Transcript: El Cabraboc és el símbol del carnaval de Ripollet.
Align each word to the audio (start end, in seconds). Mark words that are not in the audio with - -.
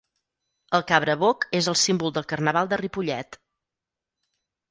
El 0.77 0.83
Cabraboc 0.91 1.45
és 1.59 1.67
el 1.73 1.77
símbol 1.81 2.15
del 2.17 2.27
carnaval 2.33 2.71
de 2.71 2.79
Ripollet. 2.83 3.37